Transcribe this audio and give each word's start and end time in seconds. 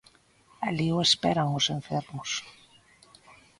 Alí 0.67 0.87
o 0.97 1.05
esperan 1.07 1.49
os 1.59 1.65
enfermos. 1.77 2.29